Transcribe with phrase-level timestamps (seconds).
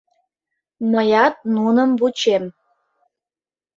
[0.91, 2.43] Мыят нуным вучем.